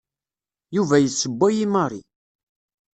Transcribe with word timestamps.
Yuba 0.75 0.95
yessewway 0.99 1.55
i 1.65 1.67
Mary. 1.73 2.01